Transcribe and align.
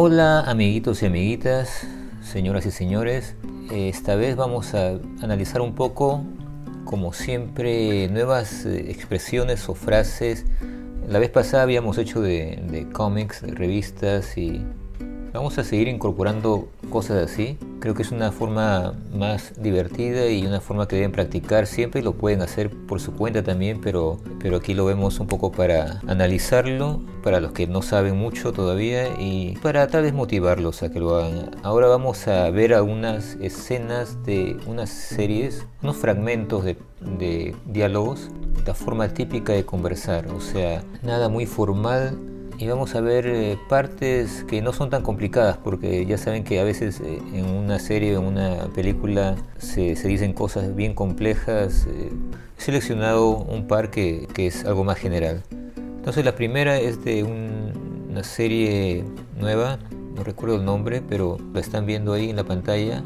Hola, 0.00 0.42
amiguitos 0.42 1.02
y 1.02 1.06
amiguitas, 1.06 1.84
señoras 2.22 2.64
y 2.66 2.70
señores. 2.70 3.34
Esta 3.72 4.14
vez 4.14 4.36
vamos 4.36 4.72
a 4.72 4.90
analizar 5.20 5.60
un 5.60 5.74
poco, 5.74 6.22
como 6.84 7.12
siempre, 7.12 8.06
nuevas 8.06 8.64
eh, 8.64 8.92
expresiones 8.92 9.68
o 9.68 9.74
frases. 9.74 10.46
La 11.08 11.18
vez 11.18 11.30
pasada 11.30 11.64
habíamos 11.64 11.98
hecho 11.98 12.20
de, 12.20 12.62
de 12.70 12.88
cómics, 12.88 13.42
de 13.42 13.50
revistas 13.50 14.38
y 14.38 14.64
vamos 15.32 15.58
a 15.58 15.64
seguir 15.64 15.88
incorporando 15.88 16.68
cosas 16.88 17.30
así. 17.30 17.58
Creo 17.80 17.94
que 17.94 18.02
es 18.02 18.10
una 18.10 18.32
forma 18.32 18.94
más 19.14 19.52
divertida 19.60 20.28
y 20.28 20.44
una 20.44 20.60
forma 20.60 20.88
que 20.88 20.96
deben 20.96 21.12
practicar 21.12 21.66
siempre 21.66 22.00
y 22.00 22.04
lo 22.04 22.14
pueden 22.14 22.42
hacer 22.42 22.70
por 22.70 23.00
su 23.00 23.14
cuenta 23.14 23.42
también, 23.42 23.80
pero, 23.80 24.18
pero 24.40 24.56
aquí 24.56 24.74
lo 24.74 24.84
vemos 24.84 25.20
un 25.20 25.28
poco 25.28 25.52
para 25.52 26.00
analizarlo, 26.06 27.00
para 27.22 27.40
los 27.40 27.52
que 27.52 27.66
no 27.66 27.82
saben 27.82 28.16
mucho 28.16 28.52
todavía 28.52 29.08
y 29.18 29.56
para 29.62 29.86
tal 29.86 30.02
vez 30.02 30.12
motivarlos 30.12 30.82
a 30.82 30.90
que 30.90 30.98
lo 30.98 31.16
hagan. 31.16 31.50
Ahora 31.62 31.86
vamos 31.86 32.26
a 32.26 32.50
ver 32.50 32.74
algunas 32.74 33.36
escenas 33.40 34.22
de 34.24 34.56
unas 34.66 34.90
series, 34.90 35.66
unos 35.82 35.96
fragmentos 35.96 36.64
de, 36.64 36.76
de 37.18 37.54
diálogos, 37.66 38.30
la 38.66 38.74
forma 38.74 39.08
típica 39.08 39.52
de 39.52 39.64
conversar, 39.64 40.26
o 40.28 40.40
sea, 40.40 40.82
nada 41.02 41.28
muy 41.28 41.46
formal 41.46 42.18
y 42.58 42.66
vamos 42.66 42.96
a 42.96 43.00
ver 43.00 43.26
eh, 43.26 43.56
partes 43.68 44.44
que 44.48 44.60
no 44.60 44.72
son 44.72 44.90
tan 44.90 45.02
complicadas 45.02 45.56
porque 45.56 46.04
ya 46.06 46.18
saben 46.18 46.42
que 46.42 46.58
a 46.58 46.64
veces 46.64 47.00
eh, 47.00 47.22
en 47.32 47.46
una 47.46 47.78
serie 47.78 48.16
o 48.16 48.20
en 48.20 48.26
una 48.26 48.68
película 48.74 49.36
se, 49.58 49.94
se 49.94 50.08
dicen 50.08 50.32
cosas 50.32 50.74
bien 50.74 50.94
complejas. 50.94 51.86
Eh, 51.86 52.10
he 52.58 52.60
seleccionado 52.60 53.36
un 53.36 53.68
par 53.68 53.90
que, 53.90 54.26
que, 54.34 54.48
es 54.48 54.64
algo 54.64 54.82
más 54.82 54.98
general. 54.98 55.44
Entonces 55.76 56.24
la 56.24 56.34
primera 56.34 56.78
es 56.78 57.04
de 57.04 57.22
un, 57.22 58.08
una 58.10 58.24
serie 58.24 59.04
nueva, 59.38 59.78
no 60.16 60.24
recuerdo 60.24 60.56
el 60.56 60.64
nombre, 60.64 61.00
pero 61.08 61.38
la 61.54 61.60
están 61.60 61.86
viendo 61.86 62.12
ahí 62.12 62.30
en 62.30 62.36
la 62.36 62.44
pantalla. 62.44 63.04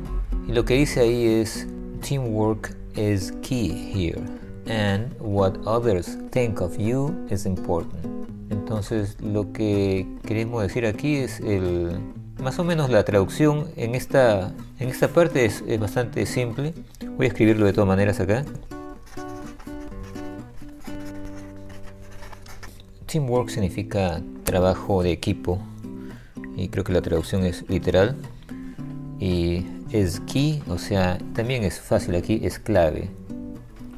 Y 0.49 0.53
lo 0.53 0.65
que 0.65 0.75
dice 0.75 1.01
ahí 1.01 1.27
es, 1.27 1.69
teamwork 2.01 2.75
is 2.97 3.33
key 3.43 3.69
here. 3.69 4.23
And 4.67 5.13
what 5.21 5.59
others 5.67 6.17
think 6.31 6.63
of 6.63 6.79
you 6.79 7.15
is 7.29 7.45
important. 7.45 8.22
Entonces 8.53 9.17
lo 9.23 9.53
que 9.53 10.07
queremos 10.27 10.63
decir 10.63 10.85
aquí 10.85 11.17
es 11.17 11.41
el, 11.41 11.99
más 12.39 12.59
o 12.59 12.65
menos 12.65 12.91
la 12.91 13.03
traducción 13.03 13.69
en 13.77 13.95
esta, 13.95 14.53
en 14.79 14.91
esta 14.91 15.09
parte 15.09 15.47
es, 15.47 15.65
es, 15.67 15.81
bastante 15.81 16.27
simple. 16.27 16.75
Voy 17.17 17.27
a 17.27 17.29
escribirlo 17.29 17.65
de 17.65 17.73
todas 17.73 17.89
maneras 17.89 18.21
acá. 18.21 18.45
Teamwork 23.07 23.49
significa 23.49 24.23
trabajo 24.45 25.03
de 25.03 25.13
equipo 25.13 25.59
y 26.55 26.69
creo 26.69 26.85
que 26.85 26.93
la 26.93 27.01
traducción 27.01 27.45
es 27.45 27.65
literal. 27.71 28.17
Y 29.19 29.65
es 29.93 30.21
key, 30.21 30.63
o 30.69 30.77
sea, 30.77 31.19
también 31.33 31.65
es 31.65 31.81
fácil 31.81 32.17
aquí, 32.17 32.41
es 32.43 32.59
clave. 32.59 33.09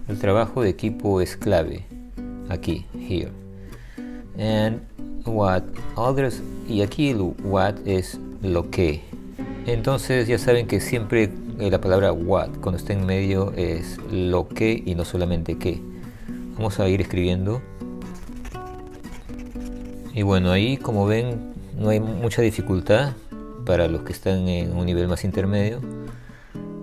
El 0.06 0.18
trabajo 0.18 0.62
de 0.62 0.68
equipo 0.68 1.20
es 1.20 1.36
clave 1.36 1.86
aquí, 2.48 2.86
here 2.94 3.43
and 4.38 4.80
what 5.24 5.62
others 5.96 6.42
y 6.68 6.82
aquí 6.82 7.14
what 7.14 7.74
es 7.86 8.18
lo 8.42 8.70
que. 8.70 9.02
Entonces 9.66 10.28
ya 10.28 10.38
saben 10.38 10.66
que 10.66 10.80
siempre 10.80 11.30
la 11.58 11.80
palabra 11.80 12.12
what 12.12 12.50
cuando 12.60 12.78
está 12.78 12.92
en 12.92 13.06
medio 13.06 13.52
es 13.56 13.98
lo 14.10 14.48
que 14.48 14.82
y 14.84 14.94
no 14.94 15.04
solamente 15.04 15.56
que 15.56 15.80
vamos 16.56 16.80
a 16.80 16.88
ir 16.88 17.00
escribiendo. 17.00 17.62
Y 20.12 20.22
bueno 20.22 20.52
ahí 20.52 20.76
como 20.76 21.06
ven 21.06 21.54
no 21.78 21.88
hay 21.88 22.00
mucha 22.00 22.42
dificultad 22.42 23.14
para 23.64 23.88
los 23.88 24.02
que 24.02 24.12
están 24.12 24.48
en 24.48 24.76
un 24.76 24.86
nivel 24.86 25.08
más 25.08 25.24
intermedio. 25.24 25.80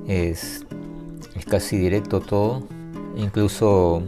Es, 0.07 0.65
es 1.35 1.45
casi 1.45 1.77
directo 1.77 2.19
todo. 2.19 2.63
Incluso 3.15 4.01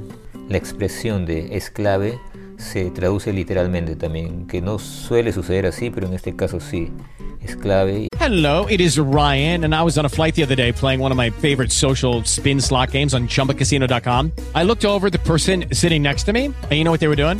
la 0.50 0.58
expresión 0.58 1.26
de 1.26 1.56
es 1.56 1.70
clave 1.70 2.20
se 2.64 2.90
traduce 2.90 3.32
literalmente 3.32 3.96
también, 3.96 4.48
que 4.48 4.62
no 4.62 4.80
suele 4.80 5.32
suceder 5.32 5.66
así, 5.68 5.90
pero 5.90 6.08
en 6.08 6.14
este 6.14 6.36
caso 6.36 6.60
sí. 6.60 6.92
Es 7.42 7.58
clave. 7.58 8.08
Hello, 8.20 8.66
it 8.70 8.80
is 8.80 8.98
Ryan, 8.98 9.66
and 9.66 9.76
I 9.76 9.84
was 9.84 9.98
on 9.98 10.06
a 10.06 10.10
flight 10.10 10.34
the 10.34 10.44
other 10.44 10.56
day 10.56 10.72
playing 10.72 11.02
one 11.02 11.12
of 11.12 11.18
my 11.18 11.30
favorite 11.30 11.74
social 11.74 12.24
spin 12.24 12.62
slot 12.62 12.92
games 12.92 13.14
on 13.14 13.28
chumbacasino.com. 13.28 14.32
I 14.56 14.64
looked 14.64 14.86
over 14.86 15.10
the 15.10 15.20
person 15.20 15.66
sitting 15.74 16.02
next 16.02 16.24
to 16.28 16.32
me, 16.32 16.46
and 16.46 16.72
you 16.72 16.86
know 16.86 16.92
what 16.92 17.02
they 17.02 17.10
were 17.10 17.18
doing? 17.18 17.40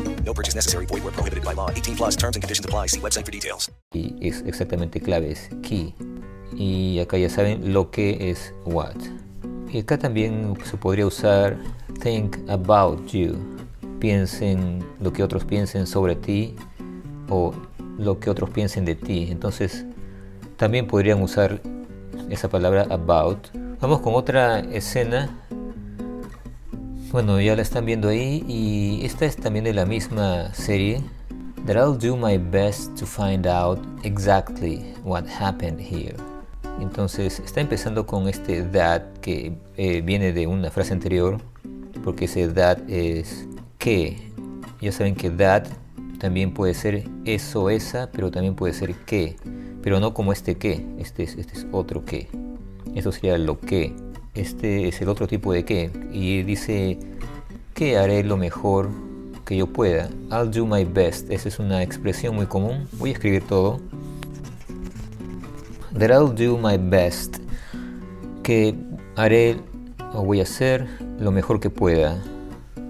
No 0.25 0.33
purchase 0.33 0.55
necessary. 0.55 0.85
Void 0.85 1.03
where 1.03 1.11
prohibited 1.11 1.43
by 1.43 1.53
law. 1.53 1.69
18 1.69 1.95
plus 1.95 2.15
terms 2.15 2.35
and 2.35 2.41
conditions 2.41 2.65
apply. 2.65 2.87
See 2.87 3.01
website 3.01 3.25
for 3.25 3.31
details. 3.31 3.69
Y 3.93 4.15
es 4.21 4.41
exactamente 4.45 5.01
clave, 5.01 5.31
es 5.31 5.49
key. 5.61 5.93
Y 6.55 6.99
acá 6.99 7.17
ya 7.17 7.29
saben 7.29 7.73
lo 7.73 7.91
que 7.91 8.31
es 8.31 8.53
what. 8.65 8.95
Y 9.69 9.79
acá 9.79 9.97
también 9.97 10.57
se 10.65 10.77
podría 10.77 11.05
usar 11.05 11.57
think 12.01 12.37
about 12.49 13.07
you. 13.11 13.37
piensen, 14.01 14.83
lo 14.99 15.13
que 15.13 15.23
otros 15.23 15.45
piensen 15.45 15.87
sobre 15.87 16.15
ti 16.17 16.55
o 17.29 17.53
lo 17.97 18.19
que 18.19 18.29
otros 18.29 18.49
piensen 18.49 18.83
de 18.83 18.95
ti. 18.95 19.29
Entonces, 19.29 19.85
también 20.57 20.87
podrían 20.87 21.21
usar 21.21 21.61
esa 22.29 22.49
palabra 22.49 22.87
about. 22.89 23.47
Vamos 23.79 24.01
con 24.01 24.15
otra 24.15 24.59
escena. 24.59 25.29
Bueno, 27.11 27.41
ya 27.41 27.57
la 27.57 27.61
están 27.61 27.85
viendo 27.85 28.07
ahí 28.07 28.45
y 28.47 29.05
esta 29.05 29.25
es 29.25 29.35
también 29.35 29.65
de 29.65 29.73
la 29.73 29.85
misma 29.85 30.53
serie. 30.53 31.01
That 31.67 31.75
I'll 31.75 31.97
do 31.97 32.15
my 32.15 32.37
best 32.37 32.97
to 32.97 33.05
find 33.05 33.45
out 33.45 33.79
exactly 34.03 34.93
what 35.03 35.25
happened 35.27 35.77
here. 35.81 36.15
Entonces 36.79 37.41
está 37.41 37.59
empezando 37.59 38.05
con 38.05 38.29
este 38.29 38.63
that 38.63 39.01
que 39.19 39.57
eh, 39.75 40.01
viene 40.01 40.31
de 40.31 40.47
una 40.47 40.71
frase 40.71 40.93
anterior, 40.93 41.37
porque 42.01 42.25
ese 42.25 42.47
that 42.47 42.77
es 42.89 43.45
que. 43.77 44.31
Ya 44.79 44.93
saben 44.93 45.13
que 45.13 45.29
that 45.31 45.67
también 46.17 46.53
puede 46.53 46.73
ser 46.73 47.03
eso, 47.25 47.69
esa, 47.69 48.09
pero 48.09 48.31
también 48.31 48.55
puede 48.55 48.73
ser 48.73 48.95
que, 49.05 49.35
pero 49.83 49.99
no 49.99 50.13
como 50.13 50.31
este 50.31 50.55
que, 50.55 50.85
este 50.97 51.23
es, 51.23 51.35
este 51.35 51.57
es 51.57 51.67
otro 51.73 52.05
que. 52.05 52.29
Esto 52.95 53.11
sería 53.11 53.37
lo 53.37 53.59
que. 53.59 53.93
Este 54.33 54.87
es 54.87 55.01
el 55.01 55.09
otro 55.09 55.27
tipo 55.27 55.53
de 55.53 55.65
que. 55.65 55.91
Y 56.11 56.43
dice 56.43 56.97
que 57.73 57.97
haré 57.97 58.23
lo 58.23 58.37
mejor 58.37 58.89
que 59.45 59.57
yo 59.57 59.67
pueda. 59.67 60.09
I'll 60.31 60.49
do 60.51 60.65
my 60.65 60.85
best. 60.85 61.29
Esa 61.29 61.49
es 61.49 61.59
una 61.59 61.83
expresión 61.83 62.35
muy 62.35 62.45
común. 62.45 62.87
Voy 62.93 63.09
a 63.09 63.13
escribir 63.13 63.43
todo 63.43 63.79
that 65.97 66.09
I'll 66.09 66.33
do 66.33 66.57
my 66.57 66.77
best, 66.77 67.37
que 68.43 68.75
haré 69.15 69.57
o 70.13 70.23
voy 70.23 70.39
a 70.39 70.43
hacer 70.43 70.87
lo 71.19 71.31
mejor 71.31 71.59
que 71.59 71.69
pueda. 71.69 72.17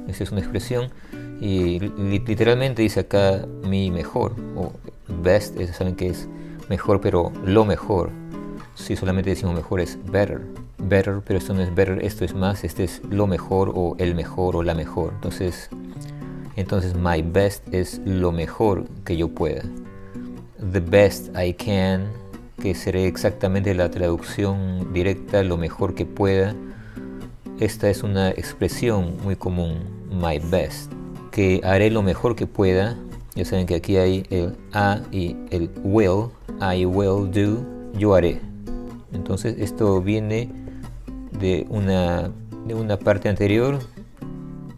Esa 0.08 0.24
es 0.24 0.32
una 0.32 0.42
expresión 0.42 0.90
y 1.40 1.80
literalmente 1.80 2.82
dice 2.82 3.02
acá 3.02 3.46
mi 3.68 3.90
mejor 3.92 4.36
o 4.56 4.74
best, 5.08 5.60
es, 5.60 5.76
saben 5.76 5.96
que 5.96 6.08
es 6.08 6.28
mejor, 6.70 7.02
pero 7.02 7.32
lo 7.44 7.66
mejor. 7.66 8.12
Si 8.76 8.96
solamente 8.96 9.30
decimos 9.30 9.56
mejor 9.56 9.82
es 9.82 9.98
better, 10.06 10.42
better, 10.78 11.22
pero 11.26 11.40
esto 11.40 11.54
no 11.54 11.62
es 11.62 11.74
better, 11.74 12.04
esto 12.04 12.26
es 12.26 12.34
más, 12.34 12.64
este 12.64 12.84
es 12.84 13.02
lo 13.10 13.28
mejor 13.28 13.72
o 13.76 13.96
el 14.00 14.16
mejor 14.16 14.56
o 14.56 14.64
la 14.64 14.74
mejor. 14.74 15.14
Entonces, 15.16 15.70
entonces 16.56 16.96
my 16.96 17.22
best 17.22 17.64
es 17.74 18.02
lo 18.06 18.32
mejor 18.32 18.86
que 19.06 19.18
yo 19.18 19.30
pueda. 19.30 19.64
The 20.72 20.80
best 20.80 21.30
I 21.38 21.54
can 21.54 22.22
que 22.62 22.76
seré 22.76 23.08
exactamente 23.08 23.74
la 23.74 23.90
traducción 23.90 24.94
directa 24.94 25.44
lo 25.44 25.58
mejor 25.58 25.96
que 25.96 26.06
pueda. 26.06 26.56
Esta 27.60 27.90
es 27.90 28.04
una 28.04 28.30
expresión 28.30 29.18
muy 29.24 29.36
común, 29.36 29.80
my 30.12 30.40
best, 30.40 30.92
que 31.32 31.62
haré 31.64 31.90
lo 31.90 32.04
mejor 32.04 32.36
que 32.36 32.48
pueda. 32.48 32.98
Ya 33.36 33.46
saben 33.46 33.66
que 33.66 33.76
aquí 33.76 33.98
hay 33.98 34.26
el 34.30 34.56
a 34.74 35.00
y 35.12 35.36
el 35.50 35.70
will, 35.84 36.30
I 36.62 36.86
will 36.86 37.32
do, 37.32 37.66
yo 37.98 38.14
haré. 38.14 38.51
Entonces 39.14 39.56
esto 39.60 40.02
viene 40.02 40.50
de 41.40 41.66
una, 41.70 42.32
de 42.66 42.74
una 42.76 42.98
parte 42.98 43.30
anterior 43.30 43.80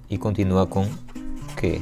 y 0.10 0.18
continúa 0.18 0.70
con 0.70 0.88
que. 1.60 1.82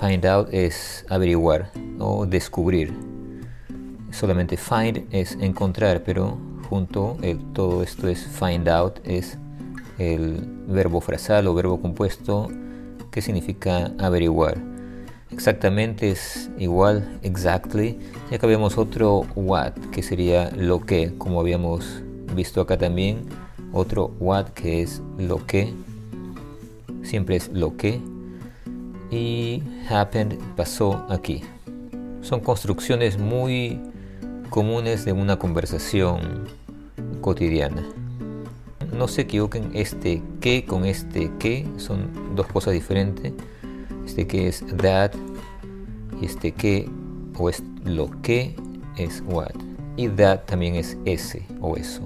Find 0.00 0.24
out 0.24 0.48
es 0.50 1.04
averiguar 1.10 1.70
o 1.98 2.24
descubrir. 2.24 2.90
Solamente 4.10 4.56
find 4.56 5.04
es 5.10 5.36
encontrar, 5.42 6.02
pero 6.04 6.38
junto 6.70 7.18
el, 7.20 7.38
todo 7.52 7.82
esto 7.82 8.08
es 8.08 8.26
find 8.26 8.66
out, 8.66 8.98
es 9.04 9.36
el 9.98 10.40
verbo 10.66 11.02
frasal 11.02 11.46
o 11.48 11.54
verbo 11.54 11.82
compuesto 11.82 12.48
que 13.10 13.20
significa 13.20 13.92
averiguar. 13.98 14.56
Exactamente 15.30 16.10
es 16.10 16.50
igual, 16.58 17.18
exactly. 17.22 17.98
Y 18.30 18.34
acá 18.36 18.46
vemos 18.46 18.78
otro 18.78 19.26
what, 19.34 19.74
que 19.92 20.02
sería 20.02 20.50
lo 20.56 20.80
que, 20.80 21.12
como 21.18 21.40
habíamos 21.40 22.02
visto 22.34 22.62
acá 22.62 22.78
también. 22.78 23.26
Otro 23.70 24.14
what, 24.18 24.46
que 24.54 24.80
es 24.80 25.02
lo 25.18 25.46
que. 25.46 25.74
Siempre 27.02 27.36
es 27.36 27.48
lo 27.52 27.76
que 27.76 28.00
y 29.10 29.62
happened 29.88 30.38
pasó 30.56 31.04
aquí. 31.08 31.42
Son 32.20 32.40
construcciones 32.40 33.18
muy 33.18 33.80
comunes 34.50 35.04
de 35.04 35.12
una 35.12 35.38
conversación 35.38 36.48
cotidiana. 37.20 37.82
No 38.92 39.08
se 39.08 39.22
equivoquen, 39.22 39.70
este 39.74 40.22
que 40.40 40.64
con 40.64 40.84
este 40.84 41.30
que 41.38 41.66
son 41.76 42.34
dos 42.34 42.46
cosas 42.48 42.74
diferentes. 42.74 43.32
Este 44.04 44.26
que 44.26 44.48
es 44.48 44.64
that 44.76 45.12
y 46.20 46.26
este 46.26 46.52
que 46.52 46.88
o 47.38 47.48
es 47.48 47.62
lo 47.84 48.10
que 48.22 48.54
es 48.96 49.22
what. 49.26 49.54
Y 49.96 50.08
that 50.08 50.40
también 50.46 50.74
es 50.74 50.98
ese 51.04 51.46
o 51.60 51.76
eso. 51.76 52.02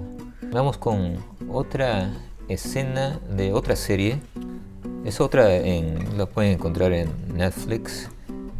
Vamos 0.51 0.77
con 0.77 1.17
otra 1.49 2.13
escena 2.47 3.19
de 3.35 3.51
otra 3.53 3.75
serie 3.75 4.19
es 5.05 5.21
otra, 5.21 5.55
en, 5.55 6.17
la 6.17 6.25
pueden 6.25 6.53
encontrar 6.53 6.91
en 6.91 7.09
Netflix. 7.33 8.09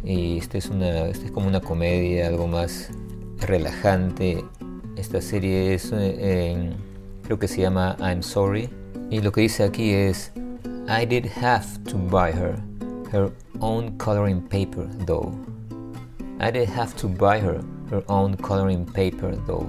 Y 0.04 0.38
esta 0.38 0.58
es, 0.58 0.68
una, 0.68 1.06
esta 1.06 1.26
es 1.26 1.32
como 1.32 1.48
una 1.48 1.60
comedia, 1.60 2.28
algo 2.28 2.46
más 2.46 2.90
relajante. 3.38 4.44
Esta 4.96 5.20
serie 5.20 5.74
es, 5.74 5.90
eh, 5.92 6.72
creo 7.24 7.38
que 7.38 7.48
se 7.48 7.62
llama 7.62 7.96
I'm 8.00 8.22
Sorry. 8.22 8.70
Y 9.10 9.20
lo 9.20 9.32
que 9.32 9.42
dice 9.42 9.64
aquí 9.64 9.92
es, 9.92 10.32
I 10.88 11.04
did 11.04 11.26
have 11.42 11.66
to 11.90 11.98
buy 11.98 12.30
her 12.30 12.56
her 13.12 13.30
own 13.60 13.96
coloring 13.98 14.40
paper 14.40 14.86
though. 15.04 15.32
I 16.38 16.50
did 16.50 16.68
have 16.68 16.94
to 16.98 17.08
buy 17.08 17.40
her 17.40 17.60
her 17.90 18.04
own 18.08 18.36
coloring 18.36 18.84
paper 18.84 19.34
though. 19.46 19.66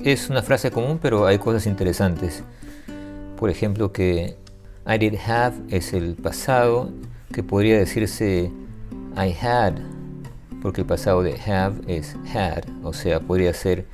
Es 0.00 0.30
una 0.30 0.42
frase 0.42 0.70
común, 0.70 0.98
pero 1.00 1.26
hay 1.26 1.38
cosas 1.38 1.66
interesantes. 1.66 2.42
Por 3.38 3.50
ejemplo, 3.50 3.92
que 3.92 4.36
I 4.84 4.98
did 4.98 5.14
have 5.26 5.54
es 5.68 5.92
el 5.92 6.14
pasado, 6.16 6.90
que 7.32 7.44
podría 7.44 7.78
decirse 7.78 8.50
I 9.16 9.34
had, 9.40 9.74
porque 10.60 10.80
el 10.80 10.86
pasado 10.86 11.22
de 11.22 11.38
have 11.40 11.76
es 11.86 12.16
had, 12.34 12.64
o 12.82 12.92
sea, 12.92 13.20
podría 13.20 13.54
ser 13.54 13.86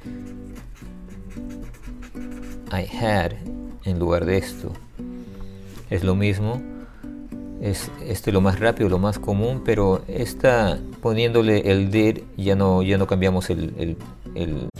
I 2.72 2.86
had 2.96 3.32
en 3.84 3.98
lugar 3.98 4.24
de 4.24 4.38
esto. 4.38 4.72
Es 5.90 6.04
lo 6.04 6.14
mismo, 6.14 6.62
es 7.60 7.90
este 8.06 8.32
lo 8.32 8.40
más 8.40 8.58
rápido, 8.60 8.88
lo 8.88 8.98
más 8.98 9.18
común, 9.18 9.60
pero 9.62 10.04
esta 10.08 10.78
poniéndole 11.02 11.70
el 11.70 11.90
did 11.90 12.20
ya 12.38 12.56
no 12.56 12.82
ya 12.82 12.96
no 12.96 13.06
cambiamos 13.06 13.50
el, 13.50 13.98
el 14.34 14.68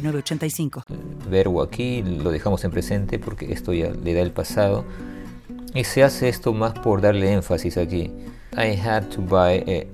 6985. 0.00 0.82
Verbo 1.30 1.62
aquí 1.62 2.02
lo 2.02 2.30
dejamos 2.30 2.64
en 2.64 2.70
presente 2.70 3.18
porque 3.18 3.52
esto 3.52 3.72
ya 3.72 3.90
le 3.90 4.14
da 4.14 4.20
el 4.20 4.32
pasado. 4.32 4.84
Y 5.74 5.84
se 5.84 6.02
hace 6.02 6.28
esto 6.28 6.52
más 6.52 6.72
por 6.78 7.00
darle 7.00 7.32
énfasis 7.32 7.76
aquí. 7.76 8.10
I 8.56 8.78
had 8.80 9.04
to 9.08 9.20
buy. 9.20 9.86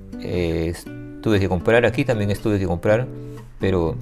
Tuve 1.21 1.39
que 1.39 1.47
comprar. 1.49 1.85
Aquí 1.85 2.05
también 2.05 2.31
estuve 2.31 2.59
que 2.59 2.65
comprar. 2.65 3.07
Pero 3.59 3.95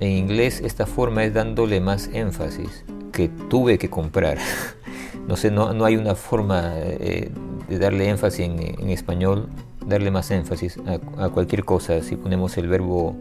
en 0.00 0.10
inglés 0.10 0.60
esta 0.60 0.86
forma 0.86 1.24
es 1.24 1.34
dándole 1.34 1.80
más 1.80 2.08
énfasis. 2.12 2.84
Que 3.12 3.28
tuve 3.28 3.78
que 3.78 3.90
comprar. 3.90 4.38
no 5.28 5.36
sé, 5.36 5.50
no, 5.50 5.72
no 5.72 5.84
hay 5.84 5.96
una 5.96 6.14
forma 6.14 6.72
eh, 6.76 7.30
de 7.68 7.78
darle 7.78 8.08
énfasis 8.08 8.40
en, 8.40 8.88
español. 8.90 9.48
Darle 9.86 10.10
más 10.10 10.30
énfasis 10.30 10.78
a 11.18 11.28
cualquier 11.28 11.64
cosa. 11.64 12.02
Si 12.02 12.16
ponemos 12.16 12.56
el 12.56 12.68
verbo 12.68 13.14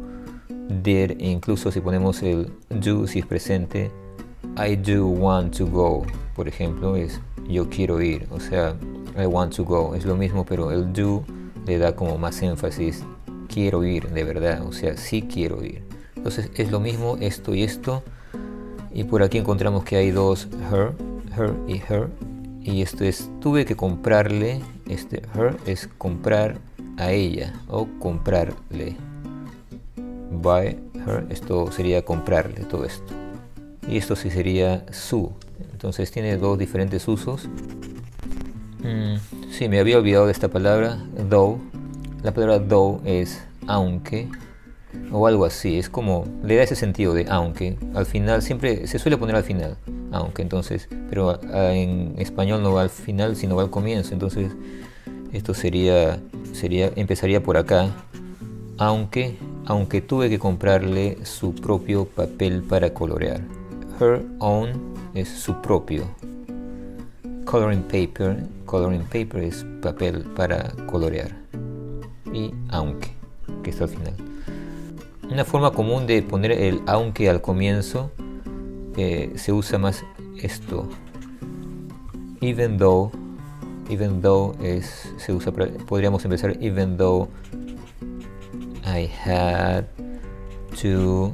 did, 0.81 1.19
incluso 1.19 1.71
si 1.71 1.81
ponemos 1.81 2.23
el 2.23 2.51
do 2.69 3.05
si 3.07 3.19
es 3.19 3.25
presente, 3.25 3.91
I 4.57 4.75
do 4.75 5.07
want 5.07 5.57
to 5.57 5.65
go, 5.65 6.03
por 6.35 6.47
ejemplo, 6.47 6.95
es 6.95 7.19
yo 7.47 7.69
quiero 7.69 8.01
ir, 8.01 8.27
o 8.31 8.39
sea, 8.39 8.75
I 9.17 9.25
want 9.25 9.55
to 9.55 9.63
go, 9.63 9.95
es 9.95 10.05
lo 10.05 10.15
mismo, 10.15 10.45
pero 10.45 10.71
el 10.71 10.91
do 10.93 11.23
le 11.65 11.77
da 11.77 11.95
como 11.95 12.17
más 12.17 12.41
énfasis, 12.41 13.03
quiero 13.47 13.83
ir, 13.83 14.09
de 14.09 14.23
verdad, 14.23 14.65
o 14.65 14.71
sea, 14.71 14.97
sí 14.97 15.23
quiero 15.23 15.63
ir. 15.63 15.83
Entonces 16.15 16.51
es 16.55 16.71
lo 16.71 16.79
mismo 16.79 17.17
esto 17.19 17.53
y 17.53 17.63
esto, 17.63 18.03
y 18.93 19.03
por 19.03 19.23
aquí 19.23 19.37
encontramos 19.37 19.83
que 19.83 19.97
hay 19.97 20.11
dos 20.11 20.47
her, 20.71 20.93
her 21.37 21.53
y 21.67 21.81
her, 21.89 22.09
y 22.61 22.81
esto 22.81 23.03
es 23.03 23.29
tuve 23.41 23.65
que 23.65 23.75
comprarle, 23.75 24.61
este 24.87 25.23
her 25.35 25.57
es 25.65 25.89
comprar 25.97 26.59
a 26.97 27.11
ella 27.11 27.53
o 27.67 27.87
comprarle 27.99 28.95
buy 30.41 30.77
her, 31.07 31.25
esto 31.29 31.71
sería 31.71 32.03
comprarle 32.03 32.65
todo 32.65 32.85
esto. 32.85 33.13
Y 33.87 33.97
esto 33.97 34.15
sí 34.15 34.29
sería 34.29 34.85
su. 34.91 35.31
Entonces 35.71 36.11
tiene 36.11 36.37
dos 36.37 36.57
diferentes 36.57 37.07
usos. 37.07 37.47
Mm, 38.79 39.15
sí, 39.51 39.69
me 39.69 39.79
había 39.79 39.97
olvidado 39.97 40.25
de 40.25 40.31
esta 40.31 40.47
palabra, 40.49 40.97
though. 41.29 41.59
La 42.21 42.33
palabra 42.33 42.59
though 42.59 43.01
es 43.05 43.43
aunque 43.67 44.29
o 45.11 45.27
algo 45.27 45.45
así. 45.45 45.77
Es 45.77 45.89
como, 45.89 46.25
le 46.43 46.55
da 46.55 46.63
ese 46.63 46.75
sentido 46.75 47.13
de 47.13 47.25
aunque. 47.29 47.77
Al 47.93 48.05
final, 48.05 48.41
siempre 48.41 48.87
se 48.87 48.99
suele 48.99 49.17
poner 49.17 49.35
al 49.35 49.43
final, 49.43 49.77
aunque. 50.11 50.41
Entonces, 50.41 50.87
pero 51.09 51.39
en 51.53 52.15
español 52.17 52.63
no 52.63 52.73
va 52.73 52.83
al 52.83 52.89
final, 52.89 53.35
sino 53.35 53.55
va 53.55 53.63
al 53.63 53.69
comienzo. 53.69 54.13
Entonces, 54.13 54.51
esto 55.31 55.53
sería, 55.53 56.19
sería 56.53 56.91
empezaría 56.95 57.41
por 57.41 57.57
acá. 57.57 57.89
Aunque 58.77 59.37
aunque 59.65 60.01
tuve 60.01 60.29
que 60.29 60.39
comprarle 60.39 61.17
su 61.25 61.55
propio 61.55 62.05
papel 62.05 62.63
para 62.63 62.93
colorear. 62.93 63.41
Her 63.99 64.25
own 64.39 64.93
es 65.13 65.29
su 65.29 65.61
propio. 65.61 66.03
Coloring 67.45 67.83
paper, 67.83 68.43
coloring 68.65 69.03
paper 69.03 69.43
es 69.43 69.65
papel 69.81 70.23
para 70.35 70.71
colorear. 70.87 71.31
Y 72.33 72.51
aunque, 72.69 73.11
que 73.61 73.69
está 73.69 73.85
al 73.85 73.91
final. 73.91 74.13
Una 75.29 75.45
forma 75.45 75.71
común 75.71 76.07
de 76.07 76.21
poner 76.21 76.51
el 76.51 76.81
aunque 76.85 77.29
al 77.29 77.41
comienzo 77.41 78.11
eh, 78.97 79.31
se 79.35 79.53
usa 79.53 79.77
más 79.77 80.03
esto. 80.41 80.87
Even 82.41 82.77
though, 82.77 83.11
even 83.89 84.21
though 84.21 84.55
es, 84.61 85.09
se 85.17 85.31
usa, 85.31 85.51
podríamos 85.51 86.25
empezar 86.25 86.57
even 86.59 86.97
though 86.97 87.29
I 88.95 89.09
had 89.25 89.85
to, 90.81 91.33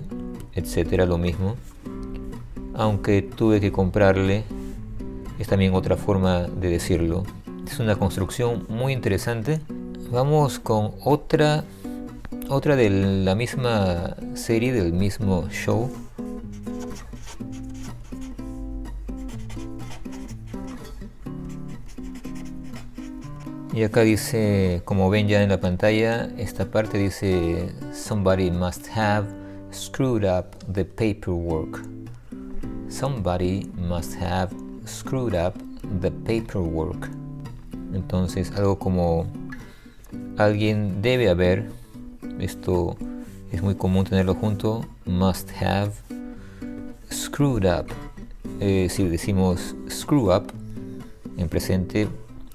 etcétera, 0.54 1.06
lo 1.06 1.18
mismo. 1.18 1.56
Aunque 2.74 3.22
tuve 3.22 3.60
que 3.60 3.72
comprarle, 3.72 4.46
es 5.40 5.48
también 5.48 5.74
otra 5.74 5.98
forma 5.98 6.44
de 6.44 6.70
decirlo. 6.70 7.24
Es 7.68 7.80
una 7.80 7.98
construcción 7.98 8.66
muy 8.70 8.94
interesante. 8.94 9.60
Vamos 10.10 10.60
con 10.60 10.94
otra, 11.04 11.66
otra 12.48 12.78
de 12.78 12.90
la 12.90 13.36
misma 13.36 14.16
serie, 14.36 14.72
del 14.72 14.94
mismo 14.94 15.50
show. 15.50 15.92
Y 23.80 23.84
acá 23.86 24.02
dice, 24.02 24.82
como 24.84 25.10
ven 25.10 25.30
ya 25.30 25.42
en 25.42 25.48
la 25.48 25.62
pantalla, 25.62 26.30
esta 26.38 26.70
parte 26.70 26.98
dice, 26.98 27.74
somebody 27.94 28.52
must 28.52 28.90
have 28.90 29.26
screwed 29.72 30.26
up 30.26 30.54
the 30.74 30.84
paperwork. 30.84 31.82
Somebody 32.90 33.72
must 33.78 34.16
have 34.22 34.54
screwed 34.86 35.34
up 35.34 35.54
the 36.02 36.12
paperwork. 36.12 37.10
Entonces, 37.94 38.52
algo 38.52 38.78
como 38.78 39.28
alguien 40.38 41.02
debe 41.02 41.30
haber, 41.30 41.70
esto 42.42 42.98
es 43.50 43.62
muy 43.62 43.76
común 43.76 44.04
tenerlo 44.04 44.36
junto, 44.36 44.86
must 45.06 45.52
have 45.52 45.94
screwed 47.10 47.64
up. 47.64 47.86
Eh, 48.60 48.90
si 48.90 49.08
decimos 49.08 49.74
screw 49.90 50.36
up 50.36 50.52
en 51.38 51.48
presente, 51.48 52.10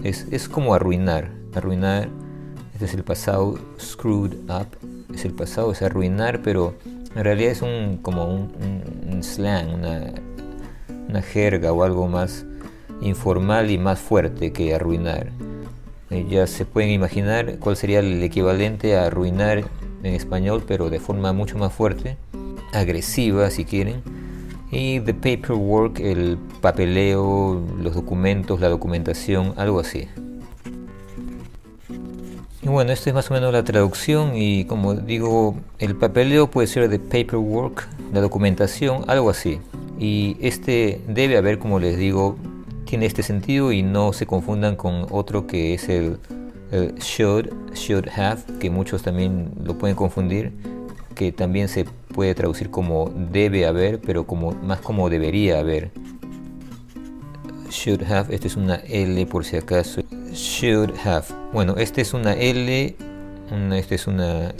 es, 0.05 0.49
como 0.49 0.75
arruinar. 0.75 1.31
Arruinar, 1.55 2.09
este 2.75 2.85
es 2.85 2.95
el 2.95 3.05
pasado, 3.05 3.59
screwed 3.81 4.35
up, 4.51 4.67
es 5.15 5.25
el 5.25 5.33
pasado, 5.33 5.73
es 5.73 5.83
arruinar, 5.83 6.43
pero 6.43 6.75
en 7.15 7.25
realidad 7.25 7.53
es 7.53 7.63
un, 7.63 7.99
como 8.03 8.27
un, 8.27 9.21
slang, 9.23 9.75
una, 9.75 10.13
una, 11.09 11.23
jerga 11.23 11.73
o 11.73 11.85
algo 11.85 12.09
más 12.09 12.45
informal 13.01 13.71
y 13.71 13.79
más 13.79 13.99
fuerte 13.99 14.53
que 14.53 14.75
arruinar. 14.75 15.31
Eh, 16.11 16.27
ya 16.29 16.47
se 16.47 16.65
pueden 16.67 16.91
imaginar 16.91 17.59
cuál 17.59 17.77
sería 17.77 18.01
el 18.01 18.23
equivalente 18.23 18.97
a 18.97 19.07
arruinar 19.07 19.65
en 20.03 20.15
español, 20.15 20.65
pero 20.67 20.91
de 20.91 21.01
forma 21.01 21.33
mucho 21.33 21.57
más 21.57 21.73
fuerte, 21.73 22.19
agresiva 22.73 23.51
si 23.51 23.65
quieren 23.65 24.03
y 24.75 25.01
the 25.01 25.15
paperwork, 25.15 26.01
el 26.01 26.37
papeleo, 26.61 27.63
los 27.81 27.95
documentos, 27.95 28.61
la 28.61 28.69
documentación, 28.69 29.55
algo 29.57 29.79
así. 29.79 30.09
Y 32.61 32.69
bueno, 32.69 32.93
esto 32.93 33.11
es 33.11 33.15
más 33.15 33.31
o 33.31 33.35
menos 33.35 33.53
la 33.53 33.63
traducción 33.63 34.33
y 34.35 34.65
como 34.65 34.95
digo, 34.95 35.55
el 35.79 35.95
papeleo 35.95 36.51
puede 36.51 36.67
ser 36.67 36.91
the 36.91 36.99
paperwork, 36.99 37.87
la 38.13 38.21
documentación, 38.21 39.05
algo 39.07 39.31
así. 39.31 39.61
Y 39.99 40.37
este 40.41 41.01
debe 41.07 41.37
haber, 41.37 41.59
como 41.59 41.79
les 41.79 41.97
digo, 41.97 42.37
tiene 42.85 43.07
este 43.07 43.23
sentido 43.23 43.71
y 43.71 43.83
no 43.83 44.13
se 44.13 44.27
confundan 44.27 44.77
con 44.77 45.07
otro 45.11 45.47
que 45.47 45.75
es 45.75 45.89
el 45.89 46.19
El 46.73 46.95
should, 46.97 47.51
should 47.75 48.09
have, 48.09 48.43
que 48.59 48.71
muchos 48.71 49.03
también 49.03 49.53
lo 49.63 49.79
pueden 49.79 49.95
confundir, 49.95 50.51
que 51.15 51.31
también 51.31 51.69
se 51.69 51.85
puede 52.15 52.35
traducir 52.35 52.71
como 52.71 53.13
debe 53.15 53.67
haber, 53.67 54.01
pero 54.01 54.27
como, 54.27 54.53
más 54.53 54.81
como 54.81 55.11
debería 55.11 55.59
haber. 55.59 55.91
Should 57.71 58.05
have, 58.05 58.35
esta 58.35 58.47
es 58.47 58.57
una 58.57 58.77
L 58.77 59.27
por 59.27 59.45
si 59.45 59.57
acaso. 59.57 60.03
Should 60.33 60.95
have. 61.05 61.27
Bueno, 61.53 61.75
esta 61.77 62.01
es 62.01 62.15
una 62.15 62.33
L, 62.35 62.97
una, 63.51 63.79
esta 63.79 63.95
es 63.97 64.07
una 64.07 64.55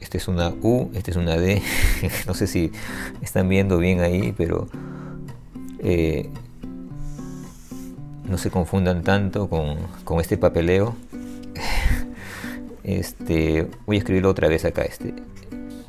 esta 0.00 0.18
es 0.18 0.28
una 0.28 0.50
U, 0.62 0.90
esta 0.94 1.10
es 1.10 1.16
una 1.16 1.36
D. 1.36 1.62
no 2.26 2.34
sé 2.34 2.46
si 2.46 2.70
están 3.22 3.48
viendo 3.48 3.78
bien 3.78 4.00
ahí, 4.00 4.34
pero 4.36 4.68
eh, 5.80 6.28
no 8.24 8.38
se 8.38 8.50
confundan 8.50 9.02
tanto 9.02 9.48
con, 9.48 9.78
con 10.04 10.20
este 10.20 10.36
papeleo. 10.36 10.94
este, 12.84 13.66
voy 13.86 13.96
a 13.96 13.98
escribirlo 13.98 14.30
otra 14.30 14.48
vez 14.48 14.64
acá. 14.64 14.82
Este. 14.82 15.14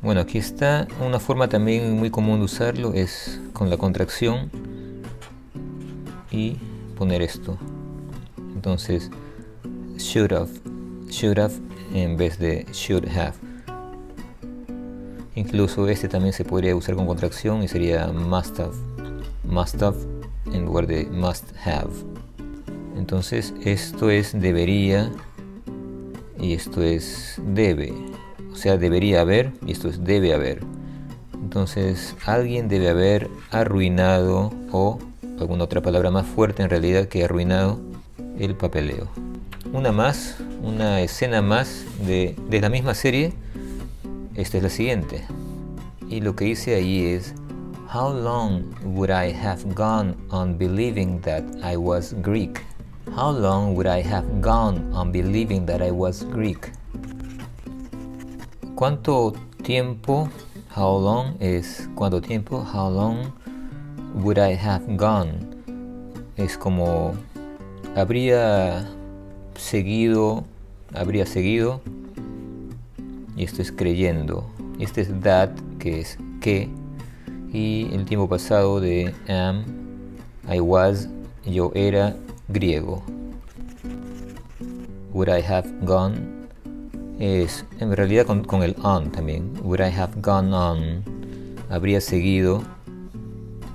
Bueno, 0.02 0.22
aquí 0.22 0.38
está 0.38 0.88
una 1.04 1.20
forma 1.20 1.48
también 1.48 1.98
muy 1.98 2.12
común 2.12 2.38
de 2.38 2.46
usarlo 2.46 2.94
es 2.94 3.42
con 3.54 3.72
la 3.72 3.78
contracción 3.78 4.52
y 6.30 6.58
poner 6.96 7.24
esto. 7.24 7.58
Entonces, 8.54 9.10
should 9.98 10.32
have, 10.34 10.52
should 11.10 11.40
have 11.40 11.56
en 11.94 12.16
vez 12.16 12.38
de 12.38 12.68
should 12.72 13.08
have. 13.08 13.34
Incluso 15.34 15.88
este 15.88 16.08
también 16.08 16.34
se 16.34 16.46
podría 16.46 16.76
usar 16.76 16.96
con 16.96 17.08
contracción 17.08 17.64
y 17.64 17.68
sería 17.68 18.08
must 18.08 18.60
have, 18.60 18.76
must 19.44 19.82
have 19.82 19.98
en 20.54 20.66
lugar 20.66 20.86
de 20.86 21.06
must 21.06 21.46
have. 21.66 21.90
Entonces 22.96 23.54
esto 23.64 24.12
es 24.12 24.40
debería 24.40 25.12
y 26.40 26.54
esto 26.54 26.84
es 26.84 27.42
debe. 27.44 27.94
O 28.58 28.60
sea, 28.60 28.76
debería 28.76 29.22
haber 29.22 29.52
y 29.68 29.74
esto 29.74 29.88
es 29.88 30.04
debe 30.04 30.34
haber. 30.34 30.62
Entonces 31.32 32.16
alguien 32.26 32.68
debe 32.68 32.90
haber 32.90 33.30
arruinado 33.52 34.52
o 34.72 34.98
alguna 35.40 35.66
otra 35.66 35.84
palabra 35.84 36.10
más 36.10 36.26
fuerte 36.26 36.64
en 36.64 36.72
realidad 36.72 37.06
que 37.06 37.24
arruinado 37.24 37.80
el 38.40 38.56
papeleo. 38.56 39.10
Una 39.74 39.92
más, 39.92 40.38
una 40.64 41.02
escena 41.02 41.44
más 41.44 41.86
de, 42.04 42.36
de 42.50 42.60
la 42.60 42.70
misma 42.70 42.96
serie 42.96 43.32
esta 44.34 44.58
es 44.58 44.64
la 44.64 44.70
siguiente. 44.72 45.24
Y 46.10 46.22
lo 46.22 46.36
que 46.36 46.46
dice 46.46 46.74
ahí 46.74 47.06
es, 47.06 47.36
How 47.94 48.12
long 48.12 48.64
would 48.84 49.12
I 49.12 49.36
have 49.36 49.62
gone 49.76 50.16
on 50.32 50.58
believing 50.58 51.22
that 51.22 51.44
I 51.64 51.78
was 51.78 52.16
Greek? 52.24 52.60
How 53.16 53.32
long 53.32 53.76
would 53.76 53.88
I 53.88 54.02
have 54.02 54.26
gone 54.42 54.92
on 54.96 55.12
believing 55.12 55.68
that 55.68 55.80
I 55.80 55.92
was 55.92 56.26
Greek? 56.32 56.72
¿Cuánto 58.78 59.34
tiempo? 59.64 60.30
How 60.76 61.02
long 61.02 61.36
es 61.40 61.90
cuánto 61.96 62.22
tiempo? 62.22 62.58
How 62.60 62.92
long 62.92 63.34
would 64.22 64.38
I 64.38 64.54
have 64.54 64.86
gone? 64.96 65.40
Es 66.36 66.60
como 66.60 67.16
habría 67.96 68.88
seguido, 69.56 70.44
habría 70.94 71.26
seguido 71.26 71.82
y 73.36 73.46
esto 73.46 73.64
es 73.64 73.72
creyendo. 73.72 74.46
Este 74.78 75.02
es 75.02 75.22
that, 75.22 75.50
que 75.80 76.02
es 76.02 76.20
que, 76.40 76.70
y 77.52 77.90
el 77.92 78.06
tiempo 78.06 78.30
pasado 78.30 78.80
de 78.80 79.12
am, 79.28 79.64
I 80.48 80.60
was, 80.60 81.10
yo 81.48 81.72
era 81.74 82.16
griego. 82.48 83.02
Would 85.14 85.30
I 85.30 85.42
have 85.42 85.68
gone 85.82 86.37
es 87.20 87.66
en 87.80 87.96
realidad 87.96 88.26
con, 88.26 88.44
con 88.44 88.64
el 88.64 88.76
on 88.84 89.12
también. 89.12 89.54
Would 89.64 89.80
I 89.80 89.92
have 89.92 90.14
gone 90.22 90.54
on, 90.56 91.04
habría 91.70 92.02
seguido 92.02 92.64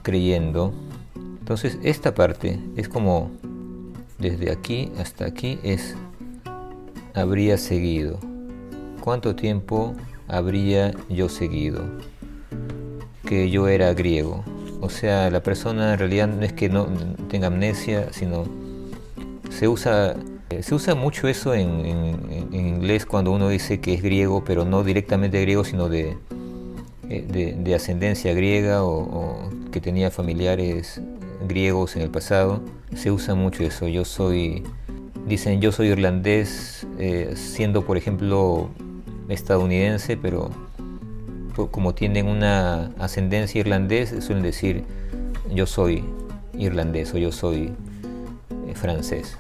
creyendo. 0.03 0.73
Entonces 1.15 1.79
esta 1.83 2.15
parte 2.15 2.61
es 2.77 2.89
como 2.89 3.31
desde 4.19 4.53
aquí 4.53 4.93
hasta 4.99 5.27
aquí 5.27 5.59
es 5.63 5.97
habría 7.15 7.59
seguido 7.59 8.19
cuánto 9.01 9.35
tiempo 9.35 9.95
habría 10.29 10.93
yo 11.09 11.29
seguido 11.29 11.83
que 13.27 13.51
yo 13.51 13.69
era 13.69 13.93
griego. 13.95 14.45
O 14.81 14.89
sea, 14.89 15.31
la 15.31 15.43
persona 15.43 15.93
en 15.93 15.99
realidad 15.99 16.29
no 16.29 16.43
es 16.43 16.53
que 16.53 16.69
no 16.69 16.87
tenga 17.29 17.47
amnesia, 17.49 18.13
sino 18.13 18.45
se 19.51 19.69
usa, 19.69 20.17
se 20.61 20.75
usa 20.75 20.95
mucho 20.95 21.29
eso 21.29 21.55
en, 21.55 21.87
inglés 22.53 23.07
cuando 23.07 23.33
uno 23.33 23.49
dice 23.49 23.81
que 23.81 23.95
es 23.95 24.03
griego, 24.03 24.45
pero 24.45 24.65
no 24.65 24.85
directamente 24.85 25.41
griego, 25.41 25.65
sino 25.65 25.89
de, 25.89 26.17
eh, 27.09 27.57
de, 27.59 27.75
ascendencia 27.75 28.35
griega 28.35 28.85
o, 28.85 29.51
que 29.71 29.81
tenía 29.81 30.11
familiares 30.11 31.01
griegos 31.49 31.97
en 31.97 32.03
el 32.03 32.11
pasado. 32.11 32.61
Se 32.95 33.11
usa 33.11 33.35
mucho 33.35 33.65
eso. 33.65 33.89
Yo 33.89 34.05
soy, 34.05 34.63
dicen 35.27 35.61
yo 35.61 35.73
soy 35.73 35.89
irlandés, 35.89 36.87
eh, 36.99 37.33
siendo 37.35 37.85
por 37.85 37.97
ejemplo 37.97 38.69
estadounidense, 39.29 40.17
pero 40.17 40.51
como 41.71 41.95
tienen 41.95 42.27
una 42.27 42.93
ascendencia 42.99 43.61
irlandés, 43.61 44.15
suelen 44.21 44.43
decir 44.43 44.85
yo 45.55 45.67
soy 45.67 46.05
irlandés 46.59 47.13
o 47.15 47.19
yo 47.19 47.33
soy 47.33 47.73
eh, 48.67 48.75
francés. 48.75 49.39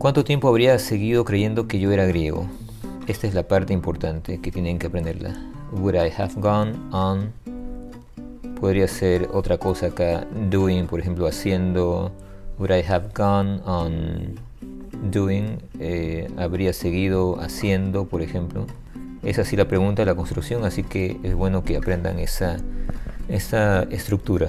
¿Cuánto 0.00 0.24
tiempo 0.24 0.48
habría 0.48 0.78
seguido 0.78 1.26
creyendo 1.26 1.68
que 1.68 1.78
yo 1.78 1.92
era 1.92 2.06
griego? 2.06 2.46
Esta 3.06 3.26
es 3.26 3.34
la 3.34 3.42
parte 3.42 3.74
importante 3.74 4.40
que 4.40 4.50
tienen 4.50 4.78
que 4.78 4.86
aprenderla. 4.86 5.36
Would 5.72 5.94
I 5.94 6.10
have 6.16 6.32
gone 6.36 6.72
on? 6.90 7.30
Podría 8.58 8.88
ser 8.88 9.28
otra 9.34 9.58
cosa 9.58 9.88
acá, 9.88 10.26
doing, 10.48 10.86
por 10.86 11.00
ejemplo, 11.00 11.26
haciendo. 11.26 12.12
Would 12.58 12.70
I 12.70 12.82
have 12.90 13.08
gone 13.14 13.60
on 13.66 14.36
doing? 15.10 15.58
Eh, 15.78 16.30
habría 16.38 16.72
seguido 16.72 17.38
haciendo, 17.38 18.06
por 18.06 18.22
ejemplo. 18.22 18.66
Es 19.22 19.38
así 19.38 19.54
la 19.54 19.68
pregunta 19.68 20.00
de 20.00 20.06
la 20.06 20.14
construcción, 20.14 20.64
así 20.64 20.82
que 20.82 21.18
es 21.22 21.34
bueno 21.34 21.62
que 21.62 21.76
aprendan 21.76 22.18
esa, 22.20 22.56
esa 23.28 23.82
estructura. 23.90 24.48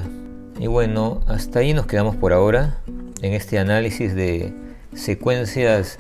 Y 0.58 0.68
bueno, 0.68 1.20
hasta 1.28 1.60
ahí 1.60 1.74
nos 1.74 1.88
quedamos 1.88 2.16
por 2.16 2.32
ahora 2.32 2.78
en 3.22 3.34
este 3.34 3.60
análisis 3.60 4.16
de 4.16 4.71
secuencias 4.94 6.00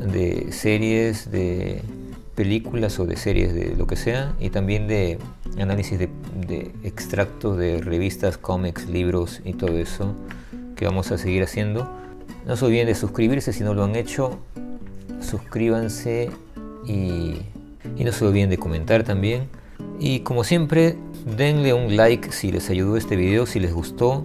de 0.00 0.52
series, 0.52 1.30
de 1.30 1.82
películas 2.34 2.98
o 2.98 3.06
de 3.06 3.16
series 3.16 3.54
de 3.54 3.74
lo 3.76 3.86
que 3.86 3.96
sea, 3.96 4.34
y 4.40 4.50
también 4.50 4.88
de 4.88 5.18
análisis 5.58 5.98
de, 5.98 6.08
extractos 6.82 7.58
de 7.58 7.80
revistas, 7.80 8.38
cómics, 8.38 8.88
libros 8.88 9.40
y 9.44 9.52
todo 9.54 9.76
eso 9.78 10.14
que 10.76 10.84
vamos 10.84 11.12
a 11.12 11.18
seguir 11.18 11.42
haciendo. 11.42 11.90
No 12.46 12.56
se 12.56 12.64
olviden 12.64 12.86
de 12.86 12.94
suscribirse 12.94 13.52
si 13.52 13.62
no 13.62 13.74
lo 13.74 13.84
han 13.84 13.94
hecho. 13.94 14.38
Suscríbanse 15.20 16.30
y 16.86 18.04
no 18.04 18.12
se 18.12 18.24
olviden 18.24 18.50
de 18.50 18.58
comentar 18.58 19.04
también. 19.04 19.48
Y 20.00 20.20
como 20.20 20.42
siempre, 20.42 20.96
denle 21.36 21.72
un 21.72 21.96
like 21.96 22.32
si 22.32 22.50
les 22.50 22.68
ayudó 22.70 22.96
este 22.96 23.14
video, 23.16 23.46
si 23.46 23.60
les 23.60 23.72
gustó, 23.72 24.24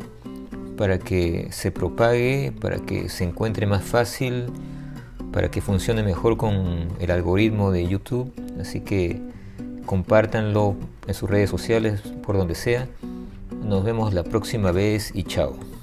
para 0.78 1.00
que 1.00 1.48
se 1.52 1.72
propague, 1.72 2.54
para 2.62 2.78
que 2.78 3.10
se 3.10 3.24
encuentre 3.24 3.66
más 3.66 3.84
fácil, 3.84 4.46
para 5.34 5.52
que 5.52 5.60
funcione 5.60 6.04
mejor 6.04 6.38
con 6.38 6.88
el 7.00 7.12
algoritmo 7.12 7.72
de 7.72 7.88
YouTube. 7.88 8.32
Así 8.62 8.82
que 8.82 9.20
compártanlo 9.86 10.76
en 11.08 11.14
sus 11.14 11.30
redes 11.30 11.50
sociales, 11.50 12.02
por 12.24 12.38
donde 12.38 12.56
sea. 12.56 12.88
Nos 13.64 13.84
vemos 13.84 14.14
la 14.14 14.24
próxima 14.24 14.72
vez 14.72 15.12
y 15.14 15.24
chao. 15.24 15.77